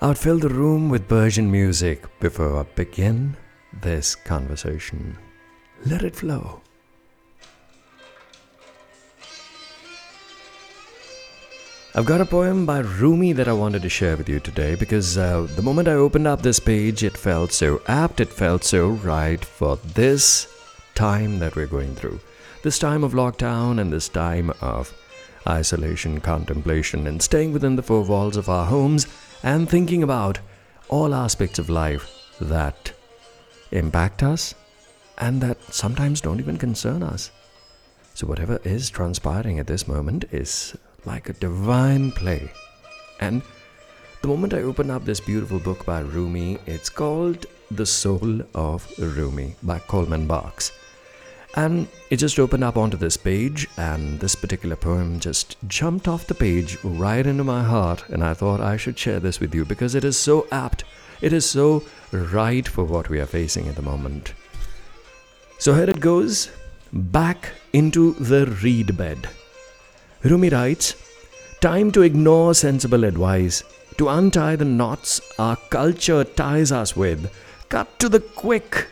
[0.00, 3.36] I would fill the room with Persian music before I begin
[3.72, 5.18] this conversation.
[5.84, 6.60] Let it flow.
[11.96, 15.18] I've got a poem by Rumi that I wanted to share with you today because
[15.18, 18.90] uh, the moment I opened up this page, it felt so apt, it felt so
[18.90, 20.46] right for this
[20.94, 22.20] time that we're going through.
[22.62, 24.94] This time of lockdown and this time of
[25.48, 29.08] isolation, contemplation, and staying within the four walls of our homes
[29.42, 30.40] and thinking about
[30.88, 32.10] all aspects of life
[32.40, 32.92] that
[33.72, 34.54] impact us
[35.18, 37.30] and that sometimes don't even concern us.
[38.14, 42.50] So, whatever is transpiring at this moment is like a divine play.
[43.20, 43.42] And
[44.22, 48.92] the moment I open up this beautiful book by Rumi, it's called The Soul of
[48.98, 50.72] Rumi by Coleman Barks.
[51.54, 56.26] And it just opened up onto this page, and this particular poem just jumped off
[56.26, 58.04] the page right into my heart.
[58.08, 60.84] And I thought I should share this with you because it is so apt,
[61.20, 64.34] it is so right for what we are facing at the moment.
[65.58, 66.50] So here it goes
[66.92, 69.28] back into the reed bed.
[70.22, 70.94] Rumi writes
[71.60, 73.64] Time to ignore sensible advice,
[73.96, 77.32] to untie the knots our culture ties us with,
[77.68, 78.86] cut to the quick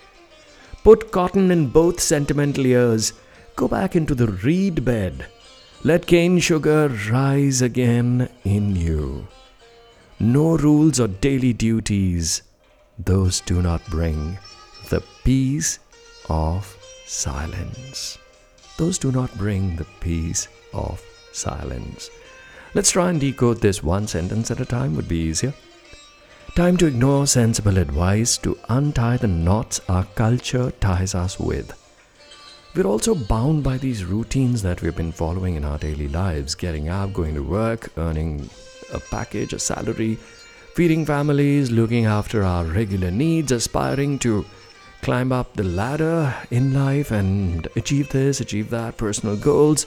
[0.87, 3.12] Put cotton in both sentimental ears.
[3.56, 5.27] Go back into the reed bed.
[5.83, 9.27] Let cane sugar rise again in you.
[10.20, 12.43] No rules or daily duties,
[13.01, 14.39] those do not bring
[14.89, 15.81] the peace
[16.28, 18.17] of silence.
[18.77, 22.11] Those do not bring the peace of silence.
[22.75, 25.53] Let's try and decode this one sentence at a time, would be easier.
[26.57, 31.75] Time to ignore sensible advice to untie the knots our culture ties us with.
[32.75, 36.89] We're also bound by these routines that we've been following in our daily lives getting
[36.89, 38.49] up, going to work, earning
[38.91, 40.15] a package, a salary,
[40.75, 44.47] feeding families, looking after our regular needs, aspiring to
[45.03, 49.87] climb up the ladder in life and achieve this, achieve that, personal goals.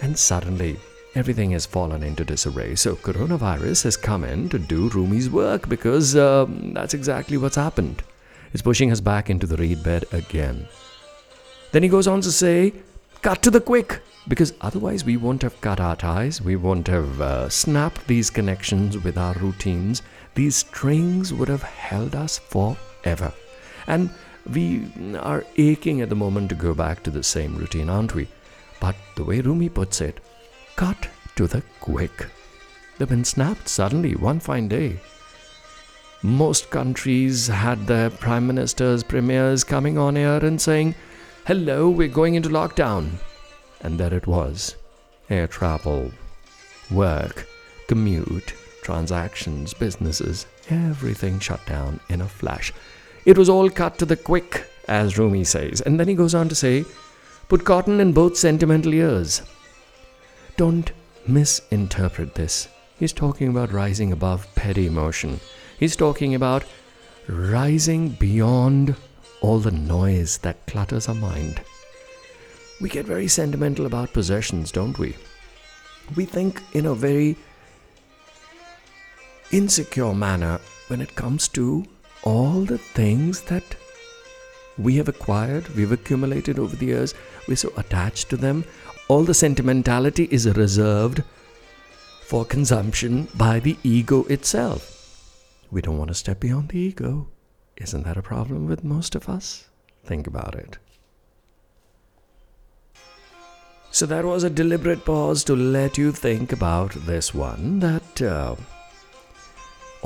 [0.00, 0.76] And suddenly,
[1.16, 2.74] everything has fallen into disarray.
[2.74, 8.02] So, coronavirus has come in to do Rumi's work because um, that's exactly what's happened.
[8.52, 10.68] It's pushing us back into the reed bed again.
[11.72, 12.72] Then he goes on to say,
[13.22, 17.20] cut to the quick, because otherwise we won't have cut our ties, we won't have
[17.20, 20.02] uh, snapped these connections with our routines.
[20.34, 23.32] These strings would have held us forever.
[23.86, 24.10] And
[24.52, 28.28] we are aching at the moment to go back to the same routine, aren't we?
[28.80, 30.20] But the way Rumi puts it,
[30.76, 32.26] cut to the quick.
[32.96, 35.00] They've been snapped suddenly one fine day.
[36.22, 40.94] Most countries had their prime ministers, premiers coming on air and saying,
[41.46, 43.12] Hello, we're going into lockdown.
[43.80, 44.76] And there it was
[45.28, 46.10] air travel,
[46.90, 47.46] work,
[47.88, 52.72] commute, transactions, businesses, everything shut down in a flash.
[53.24, 55.80] It was all cut to the quick, as Rumi says.
[55.80, 56.84] And then he goes on to say,
[57.48, 59.42] Put cotton in both sentimental ears.
[60.56, 60.90] Don't
[61.26, 62.68] misinterpret this.
[62.98, 65.38] He's talking about rising above petty emotion.
[65.78, 66.64] He's talking about
[67.28, 68.96] rising beyond
[69.42, 71.60] all the noise that clutters our mind.
[72.80, 75.14] We get very sentimental about possessions, don't we?
[76.14, 77.36] We think in a very
[79.50, 80.58] insecure manner
[80.88, 81.84] when it comes to
[82.22, 83.76] all the things that
[84.78, 87.14] we have acquired, we've accumulated over the years.
[87.48, 88.64] We're so attached to them
[89.08, 91.22] all the sentimentality is reserved
[92.22, 94.92] for consumption by the ego itself.
[95.70, 97.28] We don't want to step beyond the ego.
[97.76, 99.68] Isn't that a problem with most of us?
[100.04, 100.78] Think about it.
[103.92, 108.56] So, that was a deliberate pause to let you think about this one that uh,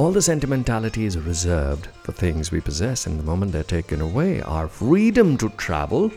[0.00, 4.41] all the sentimentality is reserved for things we possess, and the moment they're taken away,
[4.41, 6.11] our freedom to travel,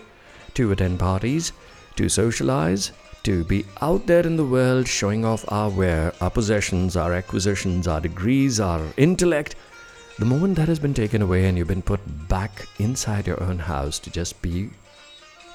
[0.53, 1.51] to attend parties,
[1.97, 2.93] to socialize,
[3.23, 7.85] to be out there in the world showing off our wear, our possessions, our acquisitions,
[7.85, 9.57] our degrees, our intellect.
[10.17, 11.99] The moment that has been taken away and you've been put
[12.29, 14.69] back inside your own house to just be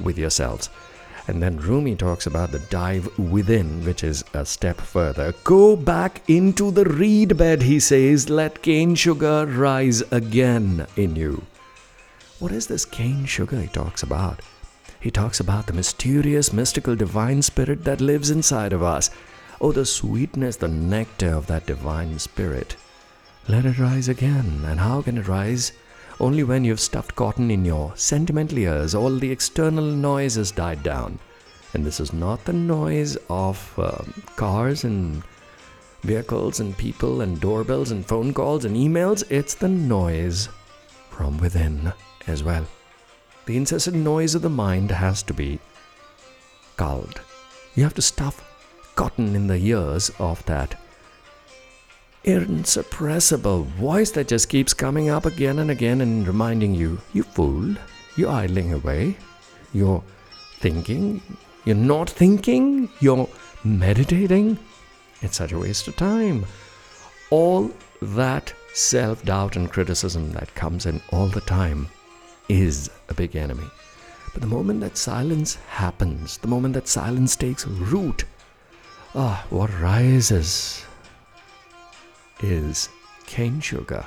[0.01, 0.69] with yourselves.
[1.29, 5.35] And then Rumi talks about the dive within, which is a step further.
[5.45, 8.31] Go back into the reed bed, he says.
[8.31, 11.45] Let cane sugar rise again in you.
[12.39, 14.41] What is this cane sugar he talks about?
[15.01, 19.11] He talks about the mysterious, mystical, divine spirit that lives inside of us.
[19.61, 22.77] Oh, the sweetness, the nectar of that divine spirit.
[23.49, 24.63] Let it rise again.
[24.65, 25.73] And how can it rise?
[26.21, 30.83] Only when you've stuffed cotton in your sentimental ears, all the external noise has died
[30.83, 31.19] down.
[31.75, 34.03] And this is not the noise of uh,
[34.35, 35.23] cars and
[36.03, 40.49] vehicles and people and doorbells and phone calls and emails, it's the noise
[41.11, 41.93] from within
[42.27, 42.67] as well.
[43.47, 45.61] The incessant noise of the mind has to be
[46.77, 47.21] culled.
[47.75, 48.45] You have to stuff
[48.97, 50.75] cotton in the ears of that
[52.25, 57.75] insuppressible voice that just keeps coming up again and again and reminding you, you fool,
[58.17, 59.17] you're idling away,
[59.73, 60.03] you're
[60.59, 61.23] thinking,
[61.65, 63.29] you're not thinking, you're
[63.65, 64.59] meditating.
[65.23, 66.45] It's such a waste of time.
[67.31, 67.71] All
[68.03, 71.89] that self doubt and criticism that comes in all the time
[72.49, 73.69] is a big enemy.
[74.33, 78.25] But the moment that silence happens, the moment that silence takes root,
[79.15, 80.85] ah, what rises
[82.41, 82.89] is
[83.27, 84.05] cane sugar.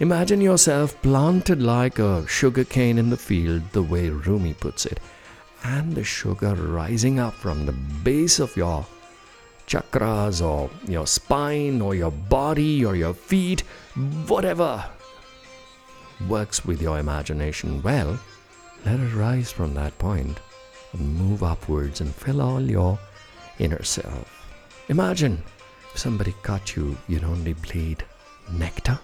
[0.00, 5.00] Imagine yourself planted like a sugar cane in the field, the way Rumi puts it,
[5.64, 8.86] and the sugar rising up from the base of your
[9.66, 13.60] chakras or your spine or your body or your feet,
[14.26, 14.84] whatever
[16.28, 18.18] works with your imagination well,
[18.84, 20.38] let it rise from that point
[20.92, 22.98] and move upwards and fill all your
[23.58, 24.28] inner self.
[24.88, 25.42] Imagine
[25.92, 28.04] if somebody cut you, you'd only bleed
[28.52, 28.98] nectar,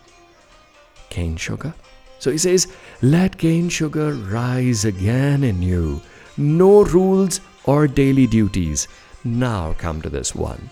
[1.10, 1.74] cane sugar.
[2.18, 2.66] So he says,
[3.02, 6.00] let cane sugar rise again in you.
[6.36, 8.88] No rules or daily duties.
[9.24, 10.70] Now come to this one.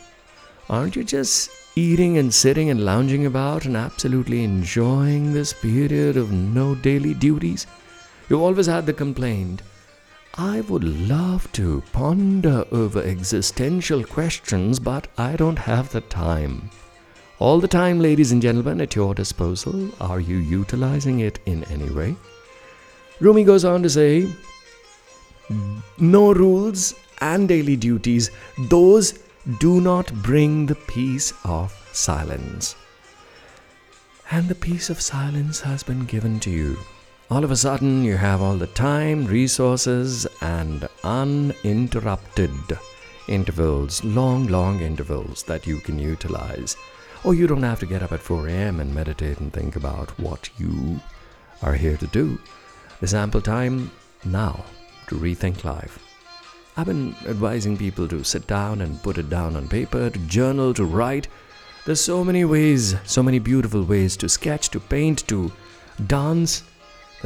[0.69, 6.33] Aren't you just eating and sitting and lounging about and absolutely enjoying this period of
[6.33, 7.67] no daily duties?
[8.29, 9.63] You've always had the complaint
[10.38, 16.69] I would love to ponder over existential questions, but I don't have the time.
[17.38, 19.91] All the time, ladies and gentlemen, at your disposal.
[19.99, 22.17] Are you utilizing it in any way?
[23.19, 24.31] Rumi goes on to say,
[25.97, 29.19] No rules and daily duties, those
[29.59, 32.77] do not bring the peace of silence.
[34.31, 36.77] And the peace of silence has been given to you
[37.28, 42.78] all of a sudden you have all the time, resources, and uninterrupted
[43.28, 46.76] intervals, long, long intervals that you can utilize.
[47.25, 48.78] Or you don't have to get up at 4 a.m.
[48.78, 51.00] and meditate and think about what you
[51.62, 52.38] are here to do.
[53.00, 53.90] There's ample time
[54.25, 54.64] now
[55.08, 55.99] to rethink life.
[56.76, 60.72] I've been advising people to sit down and put it down on paper, to journal,
[60.75, 61.26] to write.
[61.87, 65.50] There's so many ways, so many beautiful ways to sketch, to paint, to
[66.06, 66.62] dance,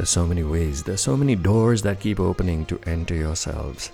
[0.01, 3.91] there's so many ways, there's so many doors that keep opening to enter yourselves.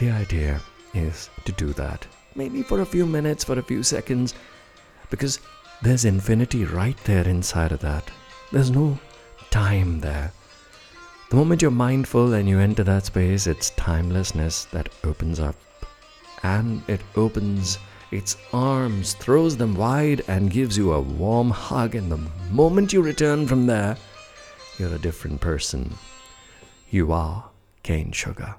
[0.00, 0.60] The idea
[0.92, 2.04] is to do that.
[2.34, 4.34] Maybe for a few minutes, for a few seconds,
[5.08, 5.38] because
[5.82, 8.10] there's infinity right there inside of that.
[8.50, 8.98] There's no
[9.50, 10.32] time there.
[11.28, 15.54] The moment you're mindful and you enter that space, it's timelessness that opens up.
[16.42, 17.78] And it opens
[18.10, 21.94] its arms, throws them wide, and gives you a warm hug.
[21.94, 22.18] And the
[22.50, 23.96] moment you return from there,
[24.80, 25.92] you're a different person.
[26.90, 27.50] You are
[27.82, 28.54] cane sugar.